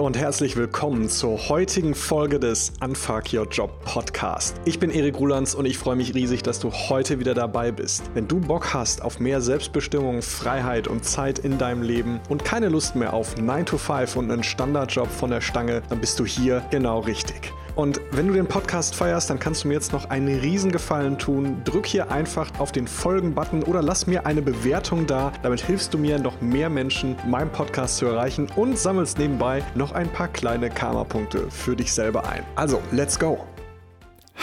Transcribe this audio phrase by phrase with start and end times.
[0.00, 4.58] und herzlich willkommen zur heutigen Folge des Unfuck Your Job Podcast.
[4.64, 8.10] Ich bin Erik Rulands und ich freue mich riesig, dass du heute wieder dabei bist.
[8.14, 12.70] Wenn du Bock hast auf mehr Selbstbestimmung, Freiheit und Zeit in deinem Leben und keine
[12.70, 16.24] Lust mehr auf 9 to 5 und einen Standardjob von der Stange, dann bist du
[16.24, 17.52] hier genau richtig.
[17.74, 21.62] Und wenn du den Podcast feierst, dann kannst du mir jetzt noch einen Riesengefallen tun.
[21.64, 25.32] Drück hier einfach auf den Folgen-Button oder lass mir eine Bewertung da.
[25.42, 29.92] Damit hilfst du mir, noch mehr Menschen meinen Podcast zu erreichen und sammelst nebenbei noch
[29.92, 32.44] ein paar kleine Karma-Punkte für dich selber ein.
[32.56, 33.38] Also, let's go!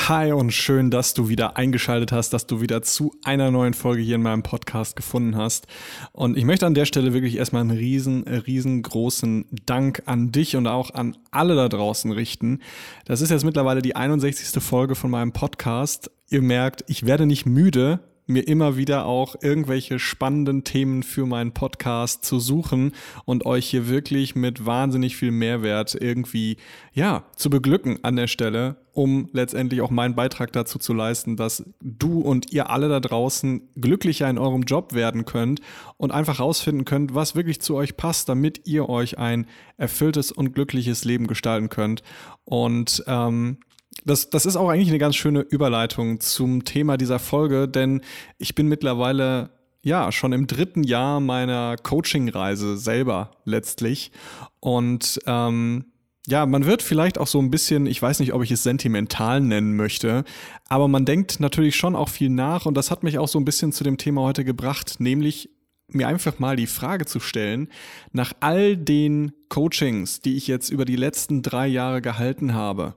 [0.06, 4.02] Hi und schön, dass du wieder eingeschaltet hast, dass du wieder zu einer neuen Folge
[4.02, 5.68] hier in meinem Podcast gefunden hast.
[6.14, 10.66] Und ich möchte an der Stelle wirklich erstmal einen riesen, riesengroßen Dank an dich und
[10.66, 12.62] auch an alle da draußen richten.
[13.04, 14.64] Das ist jetzt mittlerweile die 61.
[14.64, 16.10] Folge von meinem Podcast.
[16.30, 21.54] Ihr merkt, ich werde nicht müde, mir immer wieder auch irgendwelche spannenden Themen für meinen
[21.54, 22.92] Podcast zu suchen
[23.26, 26.58] und euch hier wirklich mit wahnsinnig viel Mehrwert irgendwie,
[26.94, 31.64] ja, zu beglücken an der Stelle, um letztendlich auch meinen Beitrag dazu zu leisten, dass
[31.82, 35.62] du und ihr alle da draußen glücklicher in eurem Job werden könnt
[35.98, 39.46] und einfach rausfinden könnt, was wirklich zu euch passt, damit ihr euch ein
[39.78, 42.02] erfülltes und glückliches Leben gestalten könnt.
[42.44, 43.60] Und ähm,
[44.04, 48.02] das, das ist auch eigentlich eine ganz schöne Überleitung zum Thema dieser Folge, denn
[48.40, 49.52] ich bin mittlerweile
[49.84, 54.12] ja schon im dritten Jahr meiner Coaching-Reise selber letztlich.
[54.60, 55.86] Und ähm,
[56.28, 59.40] ja, man wird vielleicht auch so ein bisschen, ich weiß nicht, ob ich es sentimental
[59.40, 60.26] nennen möchte,
[60.68, 63.46] aber man denkt natürlich schon auch viel nach und das hat mich auch so ein
[63.46, 65.50] bisschen zu dem Thema heute gebracht, nämlich
[65.88, 67.70] mir einfach mal die Frage zu stellen,
[68.12, 72.94] nach all den Coachings, die ich jetzt über die letzten drei Jahre gehalten habe,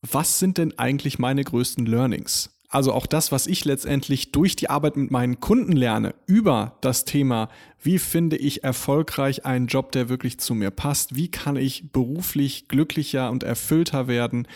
[0.00, 2.50] was sind denn eigentlich meine größten Learnings?
[2.72, 7.04] Also auch das, was ich letztendlich durch die Arbeit mit meinen Kunden lerne über das
[7.04, 7.50] Thema,
[7.82, 11.14] wie finde ich erfolgreich einen Job, der wirklich zu mir passt?
[11.14, 14.48] Wie kann ich beruflich glücklicher und erfüllter werden?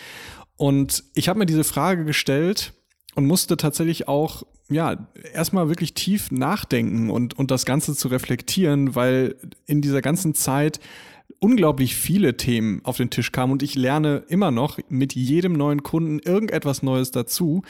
[0.55, 2.73] Und ich habe mir diese Frage gestellt
[3.13, 8.95] und musste tatsächlich auch ja, erstmal wirklich tief nachdenken und, und das Ganze zu reflektieren,
[8.95, 9.35] weil
[9.67, 10.79] in dieser ganzen Zeit
[11.39, 15.83] unglaublich viele Themen auf den Tisch kamen und ich lerne immer noch mit jedem neuen
[15.83, 17.63] Kunden irgendetwas Neues dazu.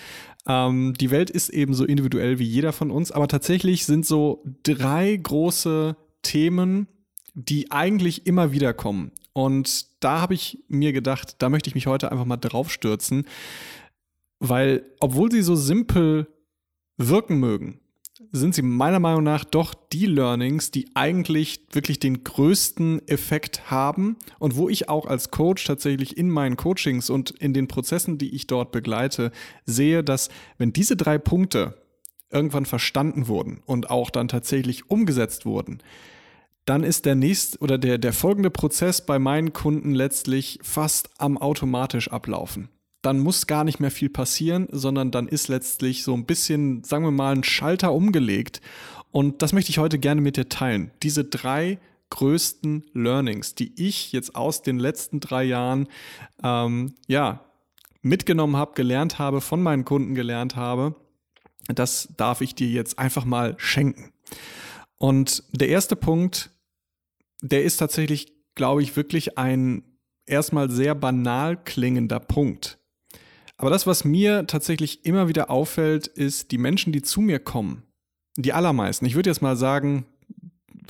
[0.47, 4.43] Ähm, die Welt ist eben so individuell wie jeder von uns, aber tatsächlich sind so
[4.63, 6.87] drei große Themen,
[7.33, 9.11] die eigentlich immer wieder kommen.
[9.33, 13.25] Und da habe ich mir gedacht, da möchte ich mich heute einfach mal drauf stürzen,
[14.39, 16.27] weil obwohl sie so simpel
[16.97, 17.79] wirken mögen,
[18.31, 24.17] sind sie meiner Meinung nach doch die Learnings, die eigentlich wirklich den größten Effekt haben
[24.39, 28.35] und wo ich auch als Coach tatsächlich in meinen Coachings und in den Prozessen, die
[28.35, 29.31] ich dort begleite,
[29.65, 31.81] sehe, dass wenn diese drei Punkte
[32.29, 35.79] irgendwann verstanden wurden und auch dann tatsächlich umgesetzt wurden,
[36.65, 41.37] dann ist der nächste oder der, der folgende Prozess bei meinen Kunden letztlich fast am
[41.37, 42.69] automatisch ablaufen
[43.01, 47.03] dann muss gar nicht mehr viel passieren, sondern dann ist letztlich so ein bisschen, sagen
[47.03, 48.61] wir mal, ein Schalter umgelegt.
[49.11, 50.91] Und das möchte ich heute gerne mit dir teilen.
[51.03, 55.87] Diese drei größten Learnings, die ich jetzt aus den letzten drei Jahren
[56.43, 57.41] ähm, ja
[58.01, 60.95] mitgenommen habe, gelernt habe, von meinen Kunden gelernt habe,
[61.67, 64.13] das darf ich dir jetzt einfach mal schenken.
[64.97, 66.49] Und der erste Punkt,
[67.41, 69.83] der ist tatsächlich, glaube ich, wirklich ein
[70.25, 72.77] erstmal sehr banal klingender Punkt.
[73.57, 77.83] Aber das, was mir tatsächlich immer wieder auffällt, ist die Menschen, die zu mir kommen.
[78.37, 79.05] Die allermeisten.
[79.05, 80.05] Ich würde jetzt mal sagen,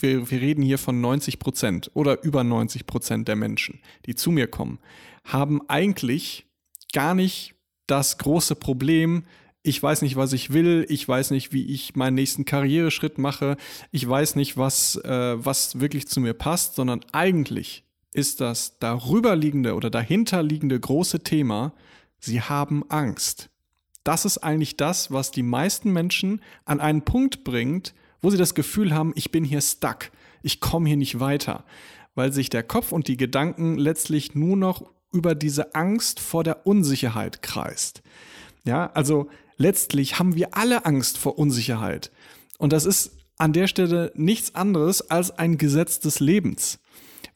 [0.01, 4.31] wir, wir reden hier von 90 Prozent oder über 90 Prozent der Menschen, die zu
[4.31, 4.79] mir kommen,
[5.23, 6.45] haben eigentlich
[6.93, 7.55] gar nicht
[7.87, 9.23] das große Problem,
[9.63, 13.57] ich weiß nicht, was ich will, ich weiß nicht, wie ich meinen nächsten Karriereschritt mache,
[13.91, 19.75] ich weiß nicht, was, äh, was wirklich zu mir passt, sondern eigentlich ist das darüberliegende
[19.75, 21.73] oder dahinterliegende große Thema,
[22.19, 23.49] Sie haben Angst.
[24.03, 28.55] Das ist eigentlich das, was die meisten Menschen an einen Punkt bringt, wo sie das
[28.55, 30.11] Gefühl haben, ich bin hier stuck,
[30.41, 31.65] ich komme hier nicht weiter,
[32.15, 36.65] weil sich der Kopf und die Gedanken letztlich nur noch über diese Angst vor der
[36.65, 38.01] Unsicherheit kreist.
[38.63, 42.11] Ja, also letztlich haben wir alle Angst vor Unsicherheit.
[42.57, 46.79] Und das ist an der Stelle nichts anderes als ein Gesetz des Lebens.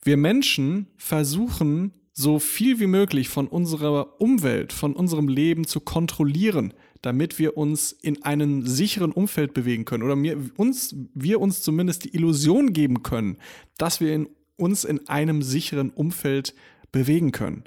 [0.04, 6.74] Wir Menschen versuchen so viel wie möglich von unserer Umwelt, von unserem Leben zu kontrollieren,
[7.02, 12.06] damit wir uns in einem sicheren Umfeld bewegen können oder mir, uns, wir uns zumindest
[12.06, 13.38] die Illusion geben können,
[13.78, 16.54] dass wir in, uns in einem sicheren Umfeld
[16.92, 17.64] bewegen können.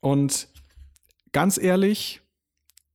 [0.00, 0.48] Und
[1.32, 2.20] ganz ehrlich,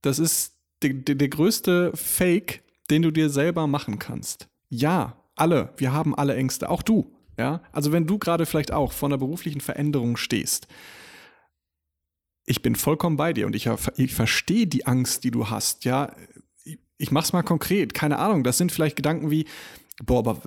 [0.02, 0.52] das ist
[0.82, 4.48] der, der, der größte Fake, den du dir selber machen kannst.
[4.68, 7.10] Ja, alle, wir haben alle Ängste, auch du.
[7.38, 10.68] Ja, also wenn du gerade vielleicht auch vor einer beruflichen Veränderung stehst,
[12.46, 15.84] ich bin vollkommen bei dir und ich, ich verstehe die Angst, die du hast.
[15.84, 16.14] Ja,
[16.98, 17.94] ich mach's mal konkret.
[17.94, 18.44] Keine Ahnung.
[18.44, 19.46] Das sind vielleicht Gedanken wie,
[20.04, 20.42] boah, aber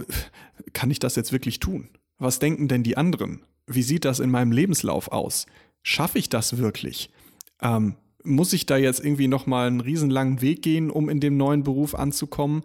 [0.74, 1.90] kann ich das jetzt wirklich tun?
[2.20, 3.44] Was denken denn die anderen?
[3.66, 5.46] Wie sieht das in meinem Lebenslauf aus?
[5.82, 7.10] Schaffe ich das wirklich?
[7.62, 7.96] Ähm,
[8.28, 11.96] muss ich da jetzt irgendwie nochmal einen riesenlangen Weg gehen, um in dem neuen Beruf
[11.96, 12.64] anzukommen?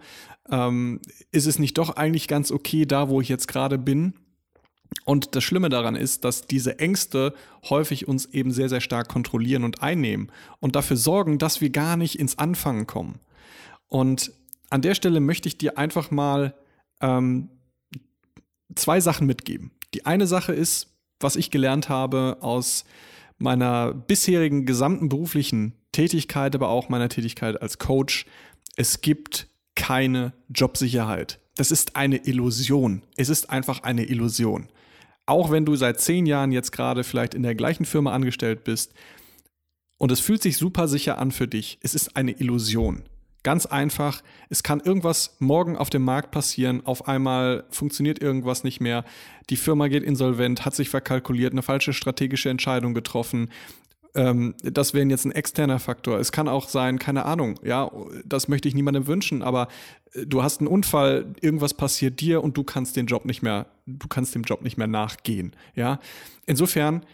[0.50, 1.00] Ähm,
[1.30, 4.14] ist es nicht doch eigentlich ganz okay da, wo ich jetzt gerade bin?
[5.04, 7.34] Und das Schlimme daran ist, dass diese Ängste
[7.68, 10.30] häufig uns eben sehr, sehr stark kontrollieren und einnehmen
[10.60, 13.18] und dafür sorgen, dass wir gar nicht ins Anfangen kommen.
[13.88, 14.32] Und
[14.70, 16.54] an der Stelle möchte ich dir einfach mal
[17.00, 17.48] ähm,
[18.74, 19.72] zwei Sachen mitgeben.
[19.94, 22.84] Die eine Sache ist, was ich gelernt habe aus
[23.38, 28.26] meiner bisherigen gesamten beruflichen Tätigkeit, aber auch meiner Tätigkeit als Coach.
[28.76, 31.40] Es gibt keine Jobsicherheit.
[31.56, 33.02] Das ist eine Illusion.
[33.16, 34.68] Es ist einfach eine Illusion.
[35.26, 38.92] Auch wenn du seit zehn Jahren jetzt gerade vielleicht in der gleichen Firma angestellt bist
[39.98, 43.04] und es fühlt sich super sicher an für dich, es ist eine Illusion.
[43.42, 48.80] Ganz einfach, es kann irgendwas morgen auf dem Markt passieren, auf einmal funktioniert irgendwas nicht
[48.80, 49.04] mehr,
[49.50, 53.50] die Firma geht insolvent, hat sich verkalkuliert, eine falsche strategische Entscheidung getroffen.
[54.14, 56.20] Ähm, das wäre jetzt ein externer Faktor.
[56.20, 57.90] Es kann auch sein, keine Ahnung, ja,
[58.24, 59.66] das möchte ich niemandem wünschen, aber
[60.12, 63.66] äh, du hast einen Unfall, irgendwas passiert dir und du kannst den Job nicht mehr,
[63.86, 65.98] du kannst dem Job nicht mehr nachgehen, ja.
[66.46, 67.04] Insofern,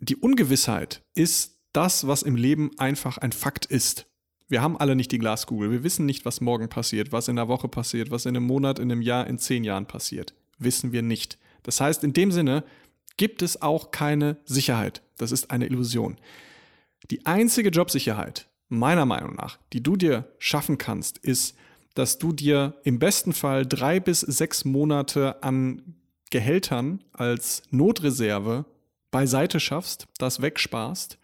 [0.00, 4.06] die Ungewissheit ist das, was im Leben einfach ein Fakt ist.
[4.48, 5.70] Wir haben alle nicht die Glaskugel.
[5.70, 8.78] Wir wissen nicht, was morgen passiert, was in der Woche passiert, was in einem Monat,
[8.78, 10.34] in einem Jahr, in zehn Jahren passiert.
[10.58, 11.38] Wissen wir nicht.
[11.62, 12.64] Das heißt, in dem Sinne
[13.16, 15.02] gibt es auch keine Sicherheit.
[15.16, 16.16] Das ist eine Illusion.
[17.10, 21.56] Die einzige Jobsicherheit, meiner Meinung nach, die du dir schaffen kannst, ist,
[21.94, 25.94] dass du dir im besten Fall drei bis sechs Monate an
[26.30, 28.64] Gehältern als Notreserve
[29.10, 31.18] beiseite schaffst, das wegsparst,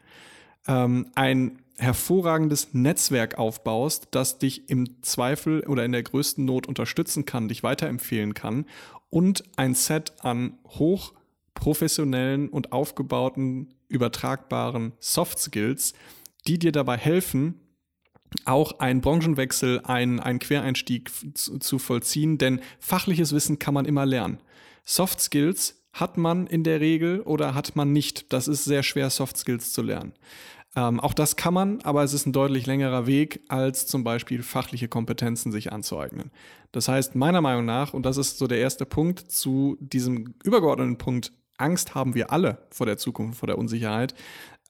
[0.69, 7.25] ähm, ein hervorragendes Netzwerk aufbaust, das dich im Zweifel oder in der größten Not unterstützen
[7.25, 8.67] kann, dich weiterempfehlen kann
[9.09, 15.95] und ein Set an hochprofessionellen und aufgebauten, übertragbaren Soft Skills,
[16.47, 17.55] die dir dabei helfen,
[18.45, 24.07] auch einen Branchenwechsel, einen, einen Quereinstieg zu, zu vollziehen, denn fachliches Wissen kann man immer
[24.07, 24.39] lernen.
[24.85, 28.33] Soft Skills hat man in der Regel oder hat man nicht.
[28.33, 30.13] Das ist sehr schwer, Soft Skills zu lernen.
[30.77, 34.43] Ähm, auch das kann man, aber es ist ein deutlich längerer Weg, als zum Beispiel
[34.43, 36.31] fachliche Kompetenzen sich anzueignen.
[36.71, 40.99] Das heißt, meiner Meinung nach, und das ist so der erste Punkt zu diesem übergeordneten
[40.99, 44.15] Punkt, Angst haben wir alle vor der Zukunft, vor der Unsicherheit.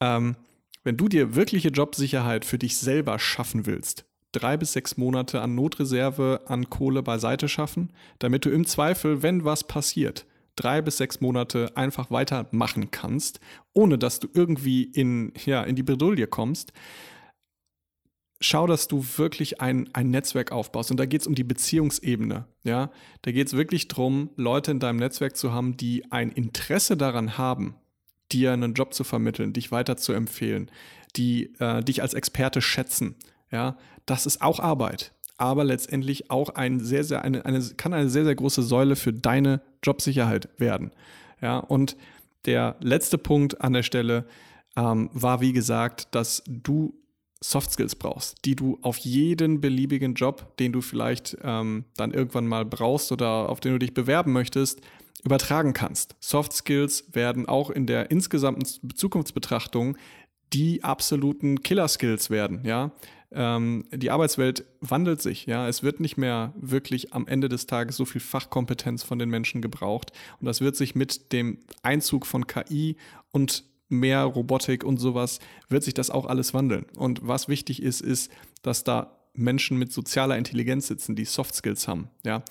[0.00, 0.36] Ähm,
[0.82, 5.54] wenn du dir wirkliche Jobsicherheit für dich selber schaffen willst, drei bis sechs Monate an
[5.54, 10.24] Notreserve an Kohle beiseite schaffen, damit du im Zweifel, wenn was passiert,
[10.56, 13.40] drei bis sechs Monate einfach weitermachen kannst,
[13.72, 16.72] ohne dass du irgendwie in, ja, in die Bredouille kommst,
[18.40, 20.90] schau, dass du wirklich ein, ein Netzwerk aufbaust.
[20.90, 22.46] Und da geht es um die Beziehungsebene.
[22.64, 22.90] Ja?
[23.22, 27.36] Da geht es wirklich darum, Leute in deinem Netzwerk zu haben, die ein Interesse daran
[27.36, 27.76] haben,
[28.32, 30.70] dir einen Job zu vermitteln, dich weiterzuempfehlen,
[31.16, 33.16] die äh, dich als Experte schätzen.
[33.50, 33.76] Ja?
[34.06, 38.24] Das ist auch Arbeit aber letztendlich auch ein sehr, sehr, eine, eine, kann eine sehr,
[38.24, 40.90] sehr große Säule für deine Jobsicherheit werden.
[41.40, 41.96] Ja, und
[42.44, 44.26] der letzte Punkt an der Stelle
[44.76, 46.94] ähm, war, wie gesagt, dass du
[47.42, 52.46] Soft Skills brauchst, die du auf jeden beliebigen Job, den du vielleicht ähm, dann irgendwann
[52.46, 54.82] mal brauchst oder auf den du dich bewerben möchtest,
[55.24, 56.16] übertragen kannst.
[56.20, 59.96] Soft Skills werden auch in der insgesamten Zukunftsbetrachtung
[60.52, 62.92] die absoluten Killer Skills werden, ja
[63.32, 65.46] ähm, die Arbeitswelt wandelt sich.
[65.46, 69.28] Ja, es wird nicht mehr wirklich am Ende des Tages so viel Fachkompetenz von den
[69.28, 70.12] Menschen gebraucht.
[70.40, 72.96] Und das wird sich mit dem Einzug von KI
[73.30, 76.86] und mehr Robotik und sowas, wird sich das auch alles wandeln.
[76.96, 78.30] Und was wichtig ist, ist,
[78.62, 82.08] dass da Menschen mit sozialer Intelligenz sitzen, die Soft Skills haben.
[82.24, 82.42] Ja,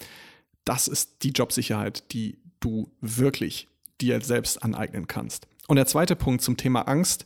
[0.65, 3.67] das ist die Jobsicherheit, die du wirklich
[4.01, 5.47] dir selbst aneignen kannst.
[5.67, 7.25] Und der zweite Punkt zum Thema Angst,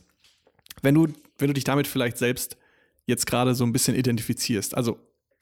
[0.82, 2.56] wenn du, wenn du dich damit vielleicht selbst
[3.06, 4.76] jetzt gerade so ein bisschen identifizierst.
[4.76, 4.98] Also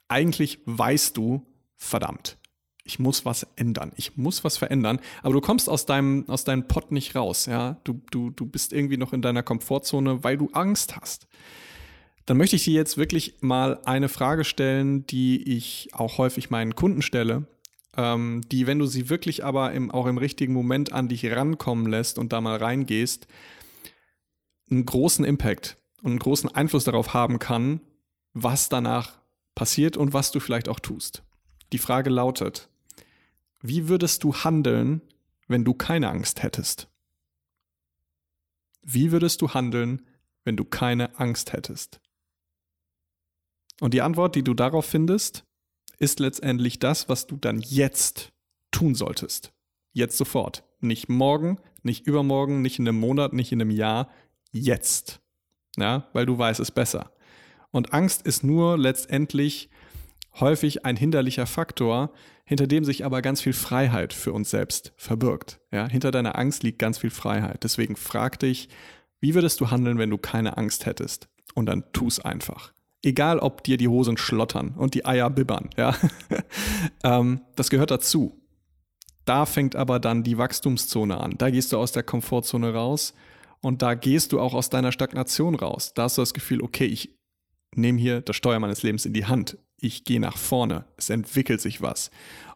[0.09, 1.47] eigentlich weißt du,
[1.77, 2.39] verdammt,
[2.85, 6.67] ich muss was ändern, ich muss was verändern, aber du kommst aus deinem, aus deinem
[6.69, 7.81] Pott nicht raus, ja.
[7.85, 11.29] Du, du, du bist irgendwie noch in deiner Komfortzone, weil du Angst hast.
[12.27, 16.75] Dann möchte ich dir jetzt wirklich mal eine Frage stellen, die ich auch häufig meinen
[16.75, 17.47] Kunden stelle,
[17.97, 21.87] ähm, die, wenn du sie wirklich aber im, auch im richtigen Moment an dich rankommen
[21.87, 23.27] lässt und da mal reingehst,
[24.73, 27.81] einen großen Impact und einen großen Einfluss darauf haben kann,
[28.33, 29.19] was danach
[29.55, 31.23] passiert und was du vielleicht auch tust.
[31.73, 32.69] Die Frage lautet,
[33.61, 35.03] wie würdest du handeln,
[35.47, 36.89] wenn du keine Angst hättest?
[38.83, 40.03] Wie würdest du handeln,
[40.45, 42.01] wenn du keine Angst hättest?
[43.81, 45.45] Und die Antwort, die du darauf findest,
[45.99, 48.33] ist letztendlich das, was du dann jetzt
[48.73, 49.53] tun solltest.
[49.93, 50.65] Jetzt sofort.
[50.81, 54.11] Nicht morgen, nicht übermorgen, nicht in einem Monat, nicht in einem Jahr.
[54.53, 55.21] Jetzt.
[55.77, 57.11] Ja, weil du weißt es besser.
[57.71, 59.71] Und Angst ist nur letztendlich
[60.39, 62.13] häufig ein hinderlicher Faktor,
[62.45, 65.61] hinter dem sich aber ganz viel Freiheit für uns selbst verbirgt.
[65.71, 67.65] Ja, hinter deiner Angst liegt ganz viel Freiheit.
[67.65, 68.69] Deswegen frag dich,
[69.21, 71.29] wie würdest du handeln, wenn du keine Angst hättest?
[71.55, 72.73] Und dann tu es einfach.
[73.03, 75.95] Egal, ob dir die Hosen schlottern und die Eier bibbern, ja.
[77.05, 78.39] ähm, das gehört dazu.
[79.25, 81.35] Da fängt aber dann die Wachstumszone an.
[81.39, 83.15] Da gehst du aus der Komfortzone raus
[83.63, 85.95] und da gehst du auch aus deiner Stagnation raus.
[85.95, 87.17] Da hast du das Gefühl, okay, ich
[87.75, 89.57] nehme hier das Steuer meines Lebens in die Hand.
[89.81, 90.85] Ich gehe nach vorne.
[90.97, 92.11] Es entwickelt sich was.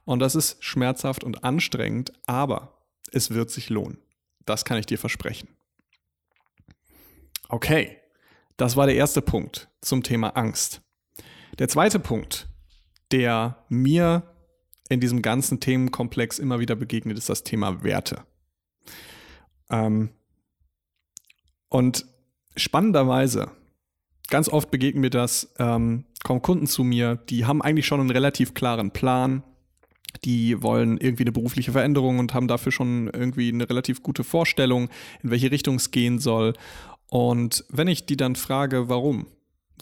[0.04, 3.98] Und das ist schmerzhaft und anstrengend, aber es wird sich lohnen.
[4.44, 5.48] Das kann ich dir versprechen.
[7.48, 7.96] Okay,
[8.56, 10.82] das war der erste Punkt zum Thema Angst.
[11.58, 12.48] Der zweite Punkt,
[13.12, 14.34] der mir
[14.88, 18.24] in diesem ganzen Themenkomplex immer wieder begegnet, ist das Thema Werte.
[19.70, 20.10] Ähm,
[21.68, 22.06] und
[22.56, 23.50] spannenderweise,
[24.28, 28.10] ganz oft begegnen mir das, ähm, kommen Kunden zu mir, die haben eigentlich schon einen
[28.10, 29.42] relativ klaren Plan,
[30.24, 34.88] die wollen irgendwie eine berufliche Veränderung und haben dafür schon irgendwie eine relativ gute Vorstellung,
[35.22, 36.54] in welche Richtung es gehen soll.
[37.08, 39.26] Und wenn ich die dann frage, warum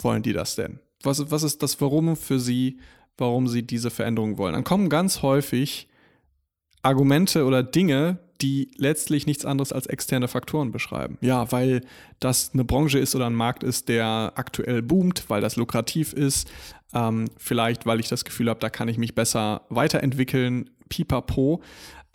[0.00, 0.80] wollen die das denn?
[1.02, 2.78] Was, was ist das Warum für sie,
[3.16, 4.54] warum sie diese Veränderung wollen?
[4.54, 5.88] Dann kommen ganz häufig
[6.84, 11.18] Argumente oder Dinge, die letztlich nichts anderes als externe Faktoren beschreiben.
[11.20, 11.82] Ja, weil
[12.20, 16.50] das eine Branche ist oder ein Markt ist, der aktuell boomt, weil das lukrativ ist,
[16.92, 21.62] ähm, vielleicht weil ich das Gefühl habe, da kann ich mich besser weiterentwickeln, pipapo.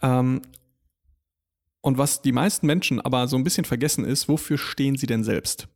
[0.02, 0.42] Ähm,
[1.82, 5.24] und was die meisten Menschen aber so ein bisschen vergessen ist, wofür stehen sie denn
[5.24, 5.68] selbst?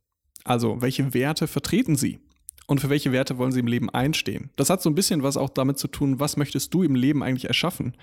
[0.44, 2.20] Also, welche Werte vertreten sie?
[2.66, 4.50] Und für welche Werte wollen sie im Leben einstehen?
[4.56, 7.22] Das hat so ein bisschen was auch damit zu tun, was möchtest du im Leben
[7.22, 7.94] eigentlich erschaffen?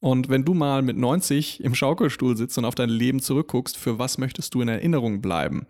[0.00, 3.98] Und wenn du mal mit 90 im Schaukelstuhl sitzt und auf dein Leben zurückguckst, für
[3.98, 5.66] was möchtest du in Erinnerung bleiben?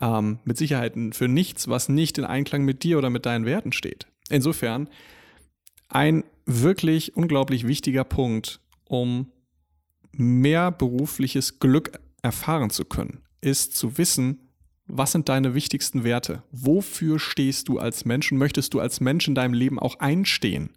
[0.00, 3.72] Ähm, mit Sicherheit für nichts, was nicht in Einklang mit dir oder mit deinen Werten
[3.72, 4.06] steht.
[4.30, 4.88] Insofern
[5.88, 9.30] ein wirklich unglaublich wichtiger Punkt, um
[10.12, 14.49] mehr berufliches Glück erfahren zu können, ist zu wissen,
[14.92, 16.42] was sind deine wichtigsten Werte?
[16.50, 20.70] Wofür stehst du als Mensch und möchtest du als Mensch in deinem Leben auch einstehen?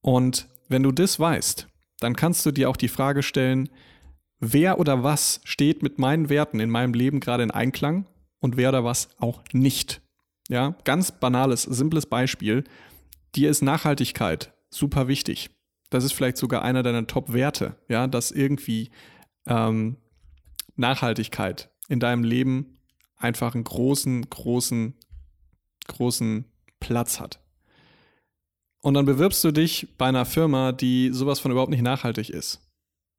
[0.00, 1.68] Und wenn du das weißt,
[2.00, 3.68] dann kannst du dir auch die Frage stellen,
[4.38, 8.06] wer oder was steht mit meinen Werten in meinem Leben gerade in Einklang
[8.40, 10.00] und wer oder was auch nicht.
[10.48, 12.64] Ja, ganz banales, simples Beispiel.
[13.34, 15.50] Dir ist Nachhaltigkeit super wichtig.
[15.90, 18.90] Das ist vielleicht sogar einer deiner Top-Werte, ja, dass irgendwie
[19.46, 19.96] ähm,
[20.76, 22.79] Nachhaltigkeit in deinem Leben
[23.20, 24.94] einfach einen großen, großen,
[25.86, 26.44] großen
[26.80, 27.40] Platz hat.
[28.82, 32.66] Und dann bewirbst du dich bei einer Firma, die sowas von überhaupt nicht nachhaltig ist.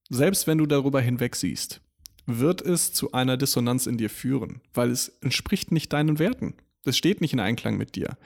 [0.10, 1.82] Selbst wenn du darüber hinweg siehst,
[2.26, 6.56] wird es zu einer Dissonanz in dir führen, weil es entspricht nicht deinen Werten.
[6.84, 8.18] Es steht nicht in Einklang mit dir.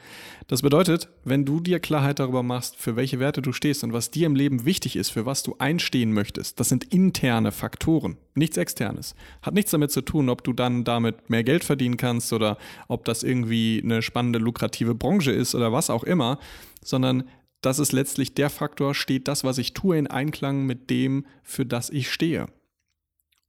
[0.47, 4.11] Das bedeutet, wenn du dir Klarheit darüber machst, für welche Werte du stehst und was
[4.11, 8.55] dir im Leben wichtig ist, für was du einstehen möchtest, das sind interne Faktoren, nichts
[8.55, 9.13] externes.
[9.41, 12.57] Hat nichts damit zu tun, ob du dann damit mehr Geld verdienen kannst oder
[12.87, 16.39] ob das irgendwie eine spannende, lukrative Branche ist oder was auch immer,
[16.81, 17.25] sondern
[17.59, 21.65] das ist letztlich der Faktor, steht das, was ich tue, in Einklang mit dem, für
[21.65, 22.45] das ich stehe.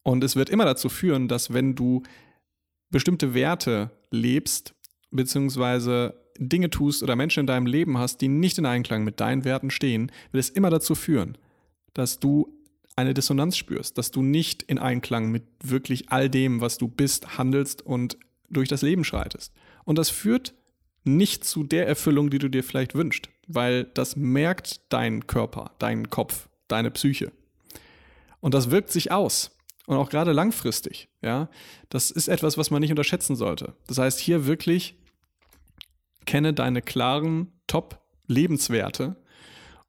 [0.02, 2.02] Und es wird immer dazu führen, dass wenn du
[2.90, 4.75] bestimmte Werte lebst,
[5.10, 9.44] beziehungsweise Dinge tust oder Menschen in deinem Leben hast, die nicht in Einklang mit deinen
[9.44, 11.38] Werten stehen, wird es immer dazu führen,
[11.94, 12.52] dass du
[12.96, 17.38] eine Dissonanz spürst, dass du nicht in Einklang mit wirklich all dem, was du bist,
[17.38, 19.52] handelst und durch das Leben schreitest.
[19.84, 20.54] Und das führt
[21.04, 26.10] nicht zu der Erfüllung, die du dir vielleicht wünschst, weil das merkt dein Körper, dein
[26.10, 27.32] Kopf, deine Psyche.
[28.40, 29.55] Und das wirkt sich aus.
[29.86, 31.48] Und auch gerade langfristig, ja.
[31.88, 33.74] Das ist etwas, was man nicht unterschätzen sollte.
[33.86, 34.96] Das heißt, hier wirklich
[36.24, 39.16] kenne deine klaren Top-Lebenswerte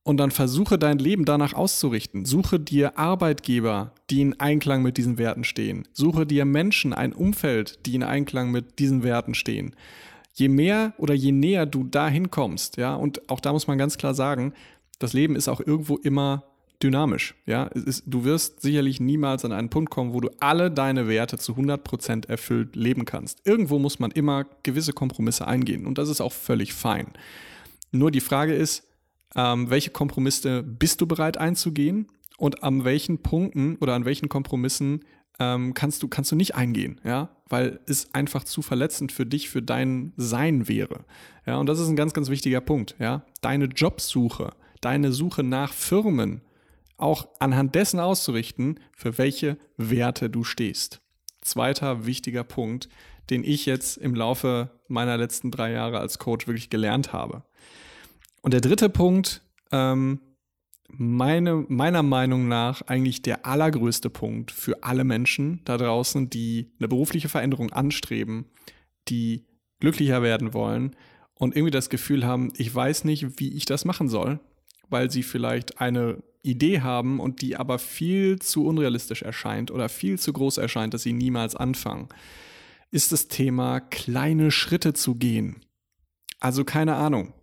[0.03, 2.23] und dann versuche dein Leben danach auszurichten.
[2.23, 5.85] Suche dir Arbeitgeber, die in Einklang mit diesen Werten stehen.
[5.91, 9.75] Suche dir Menschen, ein Umfeld, die in Einklang mit diesen Werten stehen.
[10.31, 13.97] Je mehr oder je näher du dahin kommst, ja, und auch da muss man ganz
[13.97, 14.53] klar sagen,
[14.99, 16.43] das Leben ist auch irgendwo immer
[16.81, 17.35] dynamisch.
[17.45, 21.37] Ja, ist, du wirst sicherlich niemals an einen Punkt kommen, wo du alle deine Werte
[21.37, 23.45] zu 100% erfüllt leben kannst.
[23.45, 27.07] Irgendwo muss man immer gewisse Kompromisse eingehen und das ist auch völlig fein.
[27.91, 28.83] Nur die Frage ist,
[29.35, 32.07] ähm, welche Kompromisse bist du bereit einzugehen
[32.37, 35.03] und an welchen Punkten oder an welchen Kompromissen
[35.39, 39.49] ähm, kannst, du, kannst du nicht eingehen, ja, weil es einfach zu verletzend für dich,
[39.49, 41.05] für dein Sein wäre.
[41.45, 43.23] Ja, und das ist ein ganz, ganz wichtiger Punkt, ja.
[43.41, 46.41] Deine Jobsuche, deine Suche nach Firmen
[46.97, 51.01] auch anhand dessen auszurichten, für welche Werte du stehst.
[51.41, 52.89] Zweiter wichtiger Punkt,
[53.29, 57.43] den ich jetzt im Laufe meiner letzten drei Jahre als Coach wirklich gelernt habe.
[58.41, 60.21] Und der dritte Punkt, ähm,
[60.89, 66.87] meine, meiner Meinung nach eigentlich der allergrößte Punkt für alle Menschen da draußen, die eine
[66.87, 68.45] berufliche Veränderung anstreben,
[69.09, 69.45] die
[69.79, 70.95] glücklicher werden wollen
[71.33, 74.39] und irgendwie das Gefühl haben, ich weiß nicht, wie ich das machen soll,
[74.89, 80.17] weil sie vielleicht eine Idee haben und die aber viel zu unrealistisch erscheint oder viel
[80.17, 82.07] zu groß erscheint, dass sie niemals anfangen,
[82.89, 85.61] ist das Thema kleine Schritte zu gehen.
[86.39, 87.33] Also keine Ahnung.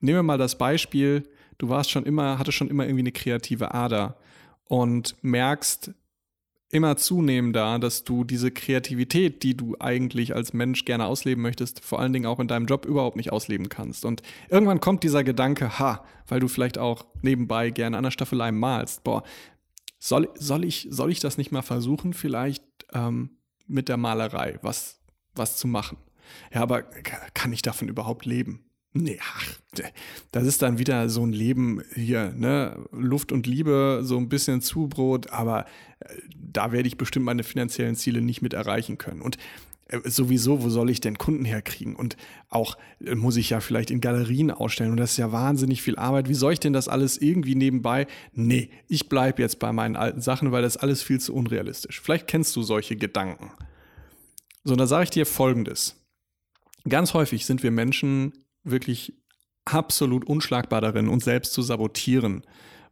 [0.00, 1.28] Nehmen wir mal das Beispiel,
[1.58, 4.18] du warst schon immer, hattest schon immer irgendwie eine kreative Ader
[4.64, 5.92] und merkst
[6.72, 12.00] immer zunehmender, dass du diese Kreativität, die du eigentlich als Mensch gerne ausleben möchtest, vor
[12.00, 14.06] allen Dingen auch in deinem Job überhaupt nicht ausleben kannst.
[14.06, 18.50] Und irgendwann kommt dieser Gedanke, ha, weil du vielleicht auch nebenbei gerne an der Staffelei
[18.52, 19.22] malst, boah,
[19.98, 22.64] soll, soll, ich, soll ich das nicht mal versuchen, vielleicht
[22.94, 23.36] ähm,
[23.66, 25.00] mit der Malerei was,
[25.34, 25.98] was zu machen?
[26.52, 28.64] Ja, aber kann ich davon überhaupt leben?
[28.94, 29.46] Nee, ach,
[30.32, 32.76] das ist dann wieder so ein Leben hier, ne?
[32.92, 35.64] Luft und Liebe, so ein bisschen Zubrot, aber
[36.00, 39.22] äh, da werde ich bestimmt meine finanziellen Ziele nicht mit erreichen können.
[39.22, 39.38] Und
[39.86, 41.96] äh, sowieso, wo soll ich denn Kunden herkriegen?
[41.96, 42.18] Und
[42.50, 45.96] auch äh, muss ich ja vielleicht in Galerien ausstellen und das ist ja wahnsinnig viel
[45.96, 46.28] Arbeit.
[46.28, 48.06] Wie soll ich denn das alles irgendwie nebenbei?
[48.34, 52.00] Nee, ich bleibe jetzt bei meinen alten Sachen, weil das alles viel zu unrealistisch.
[52.00, 53.52] Vielleicht kennst du solche Gedanken.
[54.64, 55.96] So, da sage ich dir Folgendes.
[56.88, 58.32] Ganz häufig sind wir Menschen
[58.64, 59.14] wirklich
[59.64, 62.42] absolut unschlagbar darin, uns selbst zu sabotieren,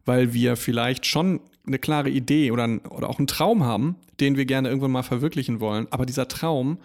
[0.05, 4.45] weil wir vielleicht schon eine klare Idee oder, oder auch einen Traum haben, den wir
[4.45, 6.79] gerne irgendwann mal verwirklichen wollen, aber dieser Traum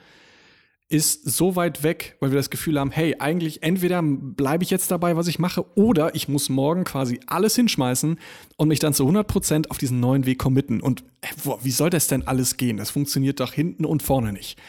[0.89, 4.91] ist so weit weg, weil wir das Gefühl haben, hey, eigentlich entweder bleibe ich jetzt
[4.91, 8.19] dabei, was ich mache, oder ich muss morgen quasi alles hinschmeißen
[8.57, 10.81] und mich dann zu 100% auf diesen neuen Weg committen.
[10.81, 12.77] Und äh, wie soll das denn alles gehen?
[12.77, 14.61] Das funktioniert doch hinten und vorne nicht.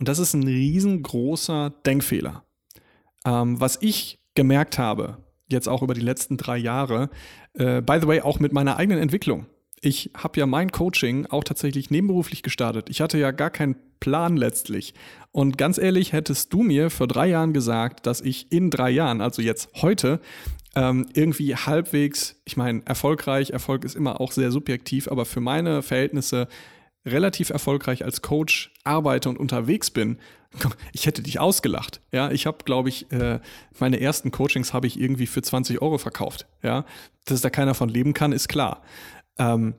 [0.00, 2.44] Und das ist ein riesengroßer Denkfehler.
[3.24, 7.10] Ähm, was ich gemerkt habe, jetzt auch über die letzten drei Jahre,
[7.54, 9.46] äh, by the way, auch mit meiner eigenen Entwicklung.
[9.80, 12.88] Ich habe ja mein Coaching auch tatsächlich nebenberuflich gestartet.
[12.88, 14.94] Ich hatte ja gar keinen Plan letztlich.
[15.32, 19.20] Und ganz ehrlich, hättest du mir vor drei Jahren gesagt, dass ich in drei Jahren,
[19.20, 20.20] also jetzt heute,
[20.74, 25.82] ähm, irgendwie halbwegs, ich meine, erfolgreich, Erfolg ist immer auch sehr subjektiv, aber für meine
[25.82, 26.48] Verhältnisse
[27.04, 30.18] relativ erfolgreich als Coach arbeite und unterwegs bin,
[30.92, 32.00] ich hätte dich ausgelacht.
[32.12, 33.40] Ja, ich habe, glaube ich, äh,
[33.78, 36.46] meine ersten Coachings habe ich irgendwie für 20 Euro verkauft.
[36.62, 36.84] Ja,
[37.24, 38.82] dass da keiner von leben kann, ist klar.
[39.38, 39.74] Ähm,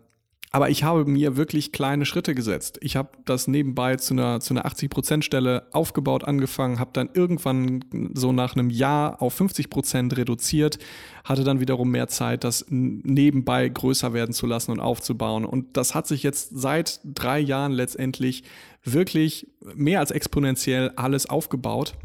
[0.53, 2.77] aber ich habe mir wirklich kleine Schritte gesetzt.
[2.81, 8.31] Ich habe das nebenbei zu einer, zu einer 80%-Stelle aufgebaut angefangen, habe dann irgendwann so
[8.31, 10.77] nach einem Jahr auf 50% reduziert,
[11.23, 15.43] hatte dann wiederum mehr Zeit, das nebenbei größer werden zu lassen und aufzubauen.
[15.43, 18.43] Und das hat sich jetzt seit drei Jahren letztendlich
[18.83, 21.95] wirklich mehr als exponentiell alles aufgebaut.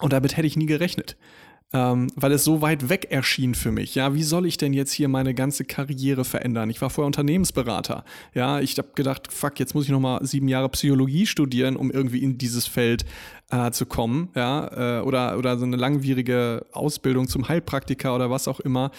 [0.00, 1.16] Und damit hätte ich nie gerechnet
[1.72, 3.94] ähm, weil es so weit weg erschien für mich.
[3.94, 6.70] Ja, wie soll ich denn jetzt hier meine ganze Karriere verändern?
[6.70, 8.04] Ich war vorher Unternehmensberater.
[8.34, 11.90] Ja, ich habe gedacht, fuck, jetzt muss ich noch mal sieben Jahre Psychologie studieren, um
[11.90, 13.04] irgendwie in dieses Feld
[13.50, 14.30] äh, zu kommen.
[14.34, 18.90] Ja, äh, oder oder so eine langwierige Ausbildung zum Heilpraktiker oder was auch immer.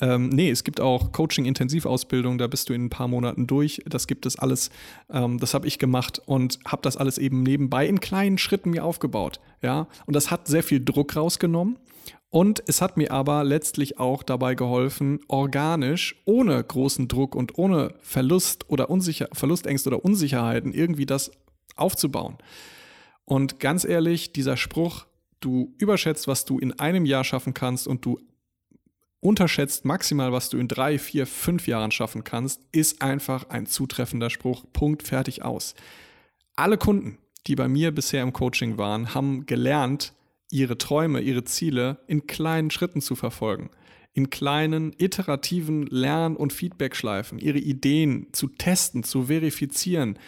[0.00, 3.82] Ähm, nee, es gibt auch Coaching-Intensivausbildung, da bist du in ein paar Monaten durch.
[3.86, 4.70] Das gibt es alles.
[5.10, 8.84] Ähm, das habe ich gemacht und habe das alles eben nebenbei in kleinen Schritten mir
[8.84, 9.40] aufgebaut.
[9.62, 11.78] Ja, und das hat sehr viel Druck rausgenommen.
[12.28, 17.94] Und es hat mir aber letztlich auch dabei geholfen, organisch, ohne großen Druck und ohne
[18.00, 21.30] Verlust oder Unsicher Verlustängste oder Unsicherheiten irgendwie das
[21.76, 22.36] aufzubauen.
[23.24, 25.06] Und ganz ehrlich, dieser Spruch,
[25.40, 28.18] du überschätzt, was du in einem Jahr schaffen kannst und du
[29.20, 34.28] unterschätzt maximal, was du in drei, vier, fünf Jahren schaffen kannst, ist einfach ein zutreffender
[34.28, 34.64] Spruch.
[34.72, 35.74] Punkt, fertig aus.
[36.56, 40.12] Alle Kunden, die bei mir bisher im Coaching waren, haben gelernt,
[40.50, 43.70] ihre Träume, ihre Ziele in kleinen Schritten zu verfolgen,
[44.12, 50.18] in kleinen iterativen Lern- und Feedbackschleifen, ihre Ideen zu testen, zu verifizieren,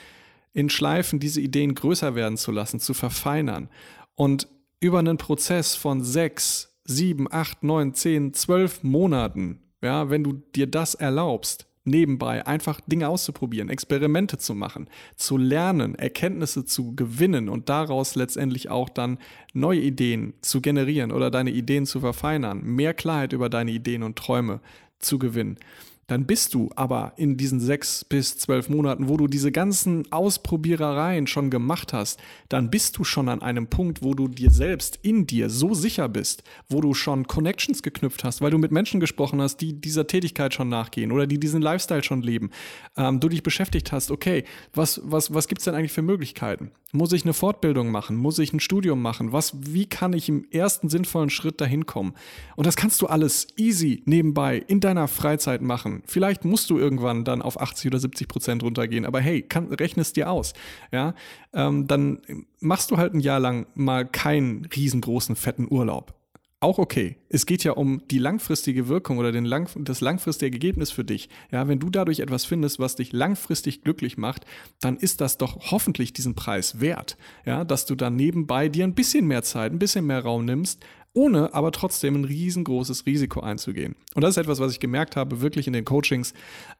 [0.56, 3.68] in Schleifen diese Ideen größer werden zu lassen, zu verfeinern
[4.14, 4.48] und
[4.80, 10.66] über einen Prozess von sechs, sieben, acht, neun, zehn, zwölf Monaten, ja, wenn du dir
[10.66, 17.68] das erlaubst, nebenbei einfach Dinge auszuprobieren, Experimente zu machen, zu lernen, Erkenntnisse zu gewinnen und
[17.68, 19.18] daraus letztendlich auch dann
[19.52, 24.16] neue Ideen zu generieren oder deine Ideen zu verfeinern, mehr Klarheit über deine Ideen und
[24.16, 24.60] Träume
[25.00, 25.58] zu gewinnen
[26.06, 31.26] dann bist du aber in diesen sechs bis zwölf Monaten, wo du diese ganzen Ausprobierereien
[31.26, 35.26] schon gemacht hast, dann bist du schon an einem Punkt, wo du dir selbst in
[35.26, 39.40] dir so sicher bist, wo du schon Connections geknüpft hast, weil du mit Menschen gesprochen
[39.40, 42.50] hast, die dieser Tätigkeit schon nachgehen oder die diesen Lifestyle schon leben.
[42.96, 46.70] Ähm, du dich beschäftigt hast, okay, was, was, was gibt es denn eigentlich für Möglichkeiten?
[46.92, 48.16] Muss ich eine Fortbildung machen?
[48.16, 49.32] Muss ich ein Studium machen?
[49.32, 52.14] Was, wie kann ich im ersten sinnvollen Schritt dahin kommen?
[52.54, 57.24] Und das kannst du alles easy nebenbei in deiner Freizeit machen Vielleicht musst du irgendwann
[57.24, 60.52] dann auf 80 oder 70 Prozent runtergehen, aber hey, kann, rechne es dir aus.
[60.92, 61.14] Ja,
[61.52, 62.20] ähm, dann
[62.60, 66.16] machst du halt ein Jahr lang mal keinen riesengroßen, fetten Urlaub.
[66.58, 67.16] Auch okay.
[67.28, 71.28] Es geht ja um die langfristige Wirkung oder den lang, das langfristige Ergebnis für dich.
[71.52, 74.46] Ja, wenn du dadurch etwas findest, was dich langfristig glücklich macht,
[74.80, 77.18] dann ist das doch hoffentlich diesen Preis wert.
[77.44, 80.82] Ja, dass du dann nebenbei dir ein bisschen mehr Zeit, ein bisschen mehr Raum nimmst,
[81.16, 83.96] ohne aber trotzdem ein riesengroßes Risiko einzugehen.
[84.14, 86.34] Und das ist etwas, was ich gemerkt habe, wirklich in den Coachings,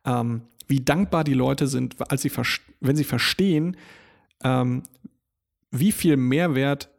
[0.05, 2.31] ähm, wie dankbar die Leute sind, als sie
[2.81, 3.77] wenn sie verstehen,
[4.45, 4.83] ähm,
[5.71, 6.91] wie viel Mehrwert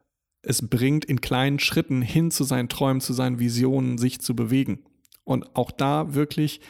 [0.41, 4.79] es bringt, in kleinen Schritten hin zu seinen Träumen, zu seinen Visionen sich zu bewegen.
[5.23, 6.61] Und auch da wirklich,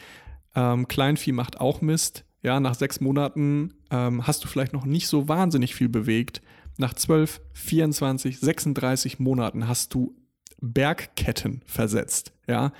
[0.54, 2.24] ähm, Kleinvieh macht auch Mist.
[2.42, 6.42] Ja, nach sechs Monaten ähm, hast du vielleicht noch nicht so wahnsinnig viel bewegt.
[6.76, 10.14] Nach 12, 24, 36 Monaten hast du
[10.60, 12.32] Bergketten versetzt.
[12.46, 12.72] Ja,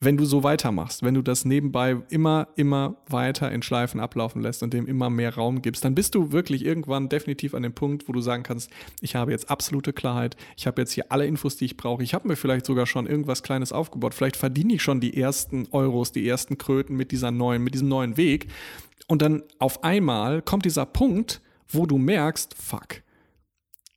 [0.00, 4.62] wenn du so weitermachst, wenn du das nebenbei immer, immer weiter in Schleifen ablaufen lässt
[4.62, 8.08] und dem immer mehr Raum gibst, dann bist du wirklich irgendwann definitiv an dem Punkt,
[8.08, 11.56] wo du sagen kannst, ich habe jetzt absolute Klarheit, ich habe jetzt hier alle Infos,
[11.56, 14.82] die ich brauche, ich habe mir vielleicht sogar schon irgendwas Kleines aufgebaut, vielleicht verdiene ich
[14.82, 18.46] schon die ersten Euros, die ersten Kröten mit dieser neuen, mit diesem neuen Weg.
[19.08, 23.02] Und dann auf einmal kommt dieser Punkt, wo du merkst, fuck,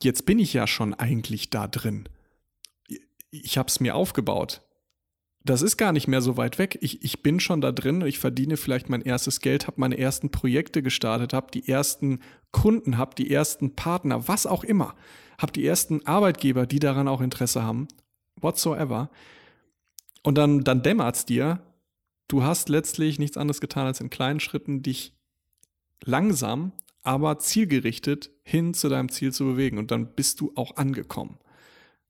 [0.02, 2.06] jetzt bin ich ja schon eigentlich da drin
[3.32, 4.62] ich habe es mir aufgebaut.
[5.44, 6.78] Das ist gar nicht mehr so weit weg.
[6.82, 10.30] Ich, ich bin schon da drin, ich verdiene vielleicht mein erstes Geld, habe meine ersten
[10.30, 12.20] Projekte gestartet, habe die ersten
[12.52, 14.94] Kunden, habe die ersten Partner, was auch immer.
[15.40, 17.88] Habe die ersten Arbeitgeber, die daran auch Interesse haben,
[18.40, 19.10] whatsoever.
[20.22, 21.64] Und dann, dann dämmert es dir,
[22.28, 25.14] du hast letztlich nichts anderes getan, als in kleinen Schritten dich
[26.04, 29.80] langsam, aber zielgerichtet hin zu deinem Ziel zu bewegen.
[29.80, 31.40] Und dann bist du auch angekommen.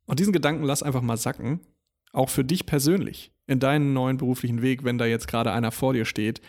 [0.05, 1.59] Und diesen Gedanken lass einfach mal sacken,
[2.13, 5.93] auch für dich persönlich, in deinen neuen beruflichen Weg, wenn da jetzt gerade einer vor
[5.93, 6.41] dir steht,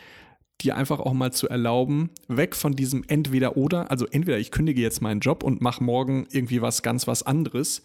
[0.60, 4.80] dir einfach auch mal zu erlauben, weg von diesem entweder oder, also entweder ich kündige
[4.80, 7.82] jetzt meinen Job und mache morgen irgendwie was ganz was anderes,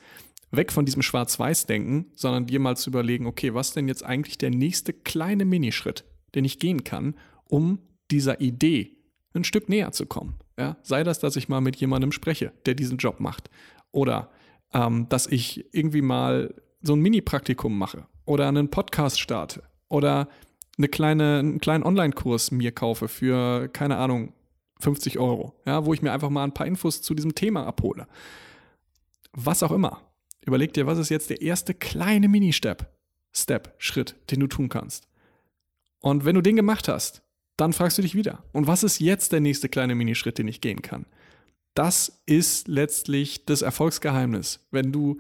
[0.52, 4.52] weg von diesem Schwarz-Weiß-Denken, sondern dir mal zu überlegen, okay, was denn jetzt eigentlich der
[4.52, 7.80] nächste kleine Minischritt, den ich gehen kann, um
[8.12, 8.98] dieser Idee
[9.34, 10.36] ein Stück näher zu kommen.
[10.58, 10.78] Ja?
[10.84, 13.50] Sei das, dass ich mal mit jemandem spreche, der diesen Job macht.
[13.92, 14.32] Oder
[14.74, 20.28] ähm, dass ich irgendwie mal so ein Mini-Praktikum mache oder einen Podcast starte oder
[20.78, 24.34] eine kleine, einen kleinen Online-Kurs mir kaufe für, keine Ahnung,
[24.80, 28.08] 50 Euro, ja, wo ich mir einfach mal ein paar Infos zu diesem Thema abhole.
[29.34, 30.02] Was auch immer.
[30.46, 32.88] Überleg dir, was ist jetzt der erste kleine Mini-Step,
[33.36, 35.08] Step, Schritt, den du tun kannst.
[36.00, 37.22] Und wenn du den gemacht hast,
[37.58, 40.62] dann fragst du dich wieder, und was ist jetzt der nächste kleine Minischritt, den ich
[40.62, 41.06] gehen kann?
[41.78, 44.66] Das ist letztlich das Erfolgsgeheimnis.
[44.72, 45.20] Wenn du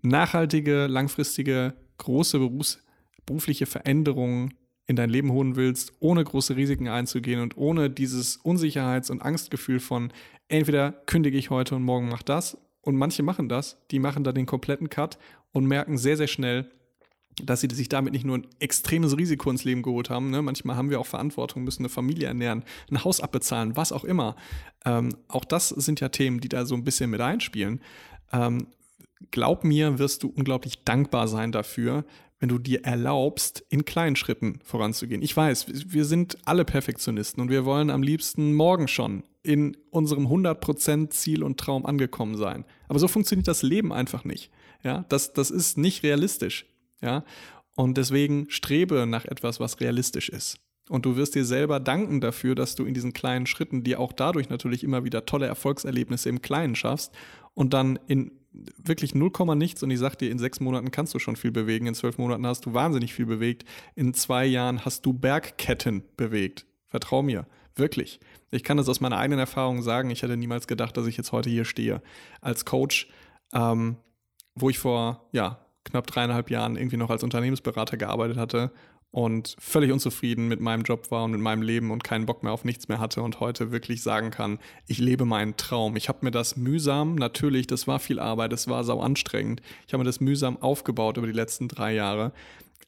[0.00, 2.82] nachhaltige, langfristige, große Berufs
[3.26, 4.54] berufliche Veränderungen
[4.86, 9.80] in dein Leben holen willst, ohne große Risiken einzugehen und ohne dieses Unsicherheits- und Angstgefühl
[9.80, 10.10] von
[10.48, 14.32] entweder kündige ich heute und morgen mach das und manche machen das, die machen da
[14.32, 15.18] den kompletten Cut
[15.52, 16.70] und merken sehr, sehr schnell,
[17.44, 20.30] dass sie sich damit nicht nur ein extremes Risiko ins Leben geholt haben.
[20.30, 20.42] Ne?
[20.42, 24.36] Manchmal haben wir auch Verantwortung, müssen eine Familie ernähren, ein Haus abbezahlen, was auch immer.
[24.84, 27.80] Ähm, auch das sind ja Themen, die da so ein bisschen mit einspielen.
[28.32, 28.68] Ähm,
[29.30, 32.04] glaub mir, wirst du unglaublich dankbar sein dafür,
[32.40, 35.22] wenn du dir erlaubst, in kleinen Schritten voranzugehen.
[35.22, 40.26] Ich weiß, wir sind alle Perfektionisten und wir wollen am liebsten morgen schon in unserem
[40.26, 42.64] 100% Ziel und Traum angekommen sein.
[42.86, 44.50] Aber so funktioniert das Leben einfach nicht.
[44.84, 46.66] Ja, das, das ist nicht realistisch.
[47.00, 47.24] Ja?
[47.74, 50.58] Und deswegen strebe nach etwas, was realistisch ist.
[50.88, 54.12] Und du wirst dir selber danken dafür, dass du in diesen kleinen Schritten dir auch
[54.12, 57.14] dadurch natürlich immer wieder tolle Erfolgserlebnisse im Kleinen schaffst
[57.54, 61.18] und dann in wirklich 0, nichts und ich sag dir, in sechs Monaten kannst du
[61.18, 65.04] schon viel bewegen, in zwölf Monaten hast du wahnsinnig viel bewegt, in zwei Jahren hast
[65.06, 66.66] du Bergketten bewegt.
[66.86, 68.18] Vertrau mir, wirklich.
[68.50, 71.32] Ich kann das aus meiner eigenen Erfahrung sagen, ich hätte niemals gedacht, dass ich jetzt
[71.32, 72.02] heute hier stehe
[72.40, 73.08] als Coach,
[73.52, 73.96] ähm,
[74.54, 78.72] wo ich vor, ja, knapp dreieinhalb Jahren irgendwie noch als Unternehmensberater gearbeitet hatte
[79.10, 82.52] und völlig unzufrieden mit meinem Job war und mit meinem Leben und keinen Bock mehr
[82.52, 85.96] auf nichts mehr hatte und heute wirklich sagen kann, ich lebe meinen Traum.
[85.96, 89.62] Ich habe mir das mühsam, natürlich, das war viel Arbeit, das war sau anstrengend.
[89.86, 92.32] Ich habe mir das mühsam aufgebaut über die letzten drei Jahre.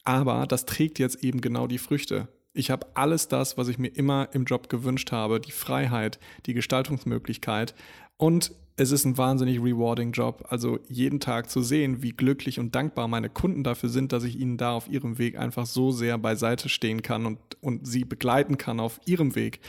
[0.03, 2.27] Aber das trägt jetzt eben genau die Früchte.
[2.53, 6.53] Ich habe alles das, was ich mir immer im Job gewünscht habe, die Freiheit, die
[6.53, 7.73] Gestaltungsmöglichkeit
[8.21, 10.45] und es ist ein wahnsinnig rewarding Job.
[10.47, 14.39] Also jeden Tag zu sehen, wie glücklich und dankbar meine Kunden dafür sind, dass ich
[14.39, 18.59] ihnen da auf ihrem Weg einfach so sehr beiseite stehen kann und, und sie begleiten
[18.59, 19.59] kann auf ihrem Weg,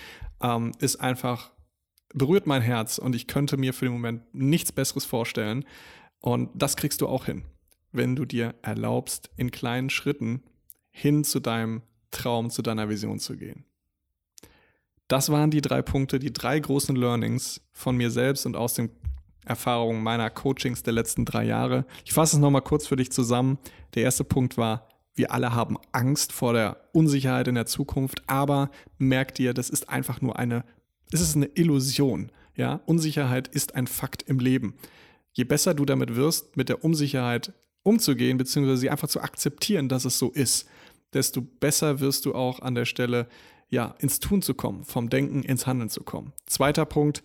[0.43, 1.51] ähm, ist einfach,
[2.13, 5.65] berührt mein Herz und ich könnte mir für den Moment nichts Besseres vorstellen.
[6.21, 7.45] Und das kriegst du auch hin,
[7.91, 10.43] wenn du dir erlaubst, in kleinen Schritten
[10.91, 13.65] hin zu deinem Traum, zu deiner Vision zu gehen.
[15.13, 18.89] Das waren die drei Punkte, die drei großen Learnings von mir selbst und aus den
[19.45, 21.85] Erfahrungen meiner Coachings der letzten drei Jahre.
[22.07, 23.59] Ich fasse es nochmal kurz für dich zusammen.
[23.95, 28.71] Der erste Punkt war, wir alle haben Angst vor der Unsicherheit in der Zukunft, aber
[28.97, 30.65] merk dir, das ist einfach nur eine,
[31.11, 32.33] es ist eine Illusion.
[32.57, 34.77] Ja, Unsicherheit ist ein Fakt im Leben.
[35.35, 40.07] Je besser du damit wirst, mit der Unsicherheit umzugehen, beziehungsweise sie einfach zu akzeptieren, dass
[40.07, 40.67] es so ist,
[41.13, 43.29] desto besser wirst du auch an der Stelle
[43.73, 46.33] ja, ins Tun zu kommen, vom Denken ins Handeln zu kommen.
[46.47, 47.23] Zweiter Punkt,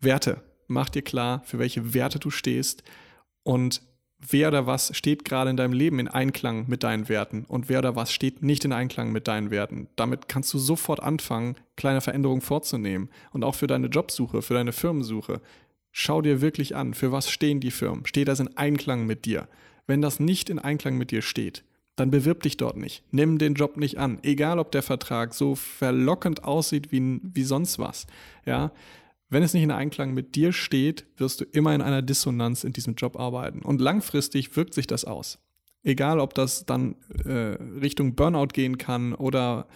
[0.00, 0.42] Werte.
[0.68, 2.84] Mach dir klar, für welche Werte du stehst
[3.42, 3.82] und
[4.20, 7.80] wer oder was steht gerade in deinem Leben in Einklang mit deinen Werten und wer
[7.80, 9.88] oder was steht nicht in Einklang mit deinen Werten.
[9.96, 14.72] Damit kannst du sofort anfangen, kleine Veränderungen vorzunehmen und auch für deine Jobsuche, für deine
[14.72, 15.40] Firmensuche.
[15.90, 18.06] Schau dir wirklich an, für was stehen die Firmen?
[18.06, 19.48] Steht das in Einklang mit dir?
[19.88, 21.64] Wenn das nicht in Einklang mit dir steht,
[21.98, 23.02] dann bewirb dich dort nicht.
[23.10, 24.18] Nimm den Job nicht an.
[24.22, 28.06] Egal, ob der Vertrag so verlockend aussieht wie, wie sonst was.
[28.46, 28.72] Ja,
[29.30, 32.72] wenn es nicht in Einklang mit dir steht, wirst du immer in einer Dissonanz in
[32.72, 33.60] diesem Job arbeiten.
[33.60, 35.38] Und langfristig wirkt sich das aus.
[35.82, 39.68] Egal, ob das dann äh, Richtung Burnout gehen kann oder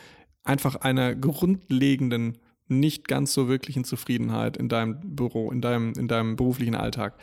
[0.43, 6.37] einfach einer grundlegenden, nicht ganz so wirklichen Zufriedenheit in deinem Büro, in deinem, in deinem
[6.37, 7.19] beruflichen Alltag.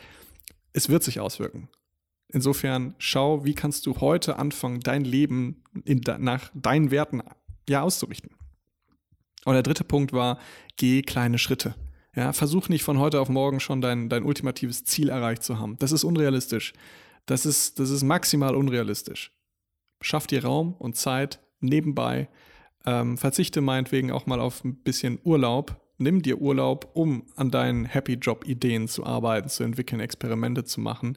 [0.72, 1.68] Es wird sich auswirken.
[2.32, 7.22] Insofern schau, wie kannst du heute anfangen, dein Leben in, nach deinen Werten
[7.68, 8.30] ja auszurichten.
[9.44, 10.38] Und der dritte Punkt war,
[10.76, 11.74] geh kleine Schritte.
[12.14, 15.76] Ja, versuch nicht von heute auf morgen schon dein, dein ultimatives Ziel erreicht zu haben.
[15.78, 16.72] Das ist unrealistisch.
[17.26, 19.32] Das ist, das ist maximal unrealistisch.
[20.00, 22.28] Schaff dir Raum und Zeit nebenbei.
[22.86, 25.80] Ähm, verzichte meinetwegen auch mal auf ein bisschen Urlaub.
[25.98, 30.80] Nimm dir Urlaub, um an deinen Happy Job Ideen zu arbeiten, zu entwickeln, Experimente zu
[30.80, 31.16] machen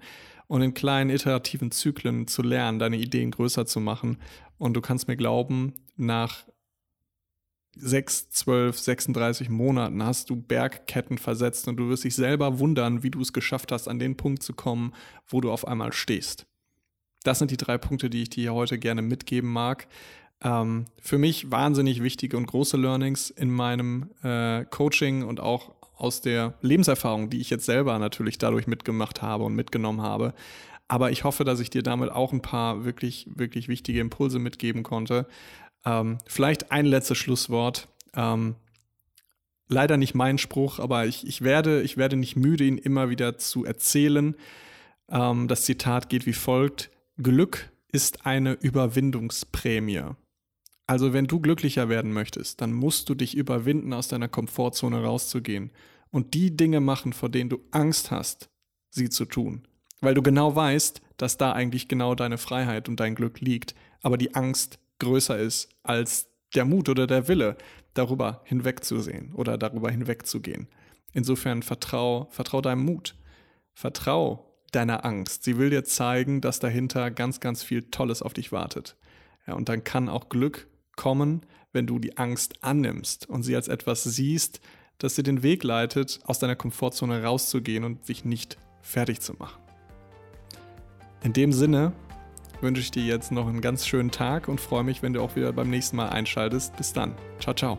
[0.53, 4.19] und in kleinen iterativen Zyklen zu lernen, deine Ideen größer zu machen.
[4.59, 6.45] Und du kannst mir glauben, nach
[7.75, 13.09] 6, 12, 36 Monaten hast du Bergketten versetzt und du wirst dich selber wundern, wie
[13.09, 14.93] du es geschafft hast, an den Punkt zu kommen,
[15.25, 16.45] wo du auf einmal stehst.
[17.23, 19.87] Das sind die drei Punkte, die ich dir heute gerne mitgeben mag.
[20.43, 26.19] Ähm, für mich wahnsinnig wichtige und große Learnings in meinem äh, Coaching und auch aus
[26.19, 30.33] der Lebenserfahrung, die ich jetzt selber natürlich dadurch mitgemacht habe und mitgenommen habe.
[30.89, 34.83] Aber ich hoffe, dass ich dir damit auch ein paar wirklich, wirklich wichtige Impulse mitgeben
[34.83, 35.27] konnte.
[35.85, 37.87] Ähm, vielleicht ein letztes Schlusswort.
[38.15, 38.55] Ähm,
[39.69, 43.37] leider nicht mein Spruch, aber ich, ich, werde, ich werde nicht müde, ihn immer wieder
[43.37, 44.35] zu erzählen.
[45.09, 50.01] Ähm, das Zitat geht wie folgt: Glück ist eine Überwindungsprämie.
[50.85, 55.71] Also wenn du glücklicher werden möchtest, dann musst du dich überwinden, aus deiner Komfortzone rauszugehen
[56.13, 58.49] und die Dinge machen, vor denen du Angst hast,
[58.91, 59.67] sie zu tun.
[59.99, 64.17] Weil du genau weißt, dass da eigentlich genau deine Freiheit und dein Glück liegt, aber
[64.17, 67.57] die Angst größer ist als der Mut oder der Wille,
[67.95, 70.67] darüber hinwegzusehen oder darüber hinwegzugehen.
[71.13, 73.15] Insofern vertrau, vertrau deinem Mut.
[73.73, 75.43] Vertrau deiner Angst.
[75.43, 78.97] Sie will dir zeigen, dass dahinter ganz, ganz viel Tolles auf dich wartet.
[79.47, 83.67] Ja, und dann kann auch Glück kommen, wenn du die Angst annimmst und sie als
[83.67, 84.61] etwas siehst,
[84.97, 89.61] das dir den Weg leitet, aus deiner Komfortzone rauszugehen und sich nicht fertig zu machen.
[91.23, 91.93] In dem Sinne
[92.61, 95.35] wünsche ich dir jetzt noch einen ganz schönen Tag und freue mich, wenn du auch
[95.35, 96.75] wieder beim nächsten Mal einschaltest.
[96.77, 97.13] Bis dann.
[97.39, 97.77] Ciao, ciao.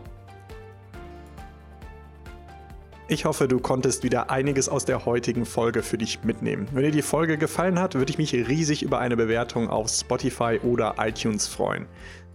[3.07, 6.67] Ich hoffe, du konntest wieder einiges aus der heutigen Folge für dich mitnehmen.
[6.71, 10.59] Wenn dir die Folge gefallen hat, würde ich mich riesig über eine Bewertung auf Spotify
[10.63, 11.85] oder iTunes freuen.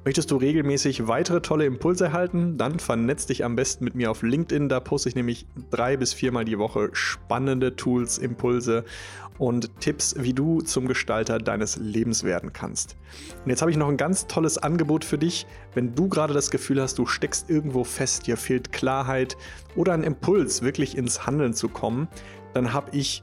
[0.02, 2.56] Möchtest du regelmäßig weitere tolle Impulse erhalten?
[2.56, 4.70] Dann vernetz dich am besten mit mir auf LinkedIn.
[4.70, 8.86] Da poste ich nämlich drei bis viermal die Woche spannende Tools, Impulse
[9.36, 12.96] und Tipps, wie du zum Gestalter deines Lebens werden kannst.
[13.44, 15.46] Und jetzt habe ich noch ein ganz tolles Angebot für dich.
[15.74, 19.36] Wenn du gerade das Gefühl hast, du steckst irgendwo fest, dir fehlt Klarheit
[19.76, 22.08] oder ein Impuls, wirklich ins Handeln zu kommen,
[22.54, 23.22] dann habe ich